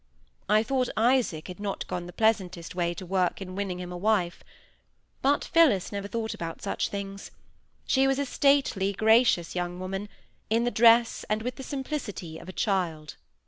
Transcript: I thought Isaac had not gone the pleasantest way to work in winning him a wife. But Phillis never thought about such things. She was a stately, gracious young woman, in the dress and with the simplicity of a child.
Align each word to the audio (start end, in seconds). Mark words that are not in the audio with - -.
I 0.49 0.63
thought 0.63 0.89
Isaac 0.97 1.47
had 1.47 1.59
not 1.59 1.85
gone 1.85 2.07
the 2.07 2.11
pleasantest 2.13 2.73
way 2.73 2.95
to 2.95 3.05
work 3.05 3.39
in 3.39 3.53
winning 3.53 3.77
him 3.79 3.91
a 3.91 3.97
wife. 3.97 4.43
But 5.21 5.45
Phillis 5.45 5.91
never 5.91 6.07
thought 6.07 6.33
about 6.33 6.59
such 6.63 6.89
things. 6.89 7.29
She 7.85 8.07
was 8.07 8.17
a 8.17 8.25
stately, 8.25 8.93
gracious 8.93 9.53
young 9.53 9.79
woman, 9.79 10.09
in 10.49 10.63
the 10.63 10.71
dress 10.71 11.23
and 11.29 11.43
with 11.43 11.55
the 11.57 11.61
simplicity 11.61 12.39
of 12.39 12.49
a 12.49 12.51
child. 12.51 13.13